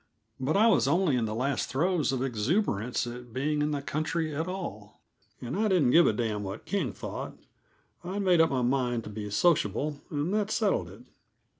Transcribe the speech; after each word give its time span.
But 0.39 0.57
I 0.57 0.65
was 0.65 0.87
only 0.87 1.15
in 1.15 1.25
the 1.25 1.35
last 1.35 1.69
throes 1.69 2.11
of 2.11 2.23
exuberance 2.23 3.05
at 3.05 3.31
being 3.31 3.61
in 3.61 3.69
the 3.69 3.83
country 3.83 4.33
at 4.33 4.47
all, 4.47 4.99
and 5.39 5.55
I 5.55 5.67
didn't 5.67 5.91
give 5.91 6.07
a 6.07 6.11
damn 6.11 6.41
what 6.41 6.65
King 6.65 6.91
thought; 6.91 7.37
I'd 8.03 8.23
made 8.23 8.41
up 8.41 8.49
my 8.49 8.63
mind 8.63 9.03
to 9.03 9.11
be 9.11 9.29
sociable, 9.29 10.01
and 10.09 10.33
that 10.33 10.49
settled 10.49 10.89
it. 10.89 11.01